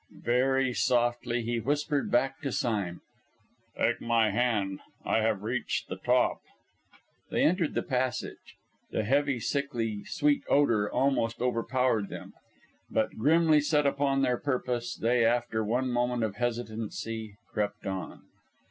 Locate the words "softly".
0.73-1.43